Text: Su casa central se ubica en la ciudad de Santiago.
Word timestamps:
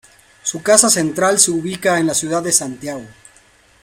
Su 0.41 0.63
casa 0.63 0.89
central 0.89 1.37
se 1.37 1.51
ubica 1.51 1.99
en 1.99 2.07
la 2.07 2.15
ciudad 2.15 2.41
de 2.41 2.51
Santiago. 2.51 3.05